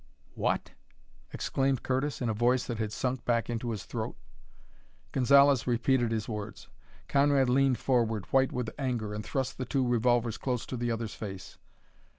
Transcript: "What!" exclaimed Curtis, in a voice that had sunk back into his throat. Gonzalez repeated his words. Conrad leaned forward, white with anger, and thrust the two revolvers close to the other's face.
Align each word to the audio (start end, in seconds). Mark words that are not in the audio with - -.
"What!" 0.33 0.71
exclaimed 1.31 1.83
Curtis, 1.83 2.23
in 2.23 2.29
a 2.29 2.33
voice 2.33 2.65
that 2.65 2.79
had 2.79 2.91
sunk 2.91 3.23
back 3.23 3.51
into 3.51 3.69
his 3.69 3.85
throat. 3.85 4.15
Gonzalez 5.11 5.67
repeated 5.67 6.11
his 6.11 6.27
words. 6.27 6.69
Conrad 7.07 7.49
leaned 7.49 7.77
forward, 7.77 8.25
white 8.33 8.51
with 8.51 8.71
anger, 8.79 9.13
and 9.13 9.23
thrust 9.23 9.59
the 9.59 9.65
two 9.65 9.87
revolvers 9.87 10.39
close 10.39 10.65
to 10.65 10.75
the 10.75 10.89
other's 10.89 11.13
face. 11.13 11.59